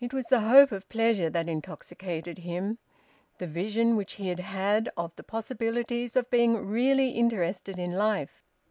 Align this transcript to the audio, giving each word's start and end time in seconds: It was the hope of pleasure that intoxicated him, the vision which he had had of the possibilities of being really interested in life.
It 0.00 0.14
was 0.14 0.28
the 0.28 0.40
hope 0.48 0.72
of 0.72 0.88
pleasure 0.88 1.28
that 1.28 1.46
intoxicated 1.46 2.38
him, 2.38 2.78
the 3.36 3.46
vision 3.46 3.96
which 3.96 4.14
he 4.14 4.28
had 4.28 4.40
had 4.40 4.88
of 4.96 5.14
the 5.16 5.22
possibilities 5.22 6.16
of 6.16 6.30
being 6.30 6.64
really 6.66 7.10
interested 7.10 7.78
in 7.78 7.92
life. 7.92 8.42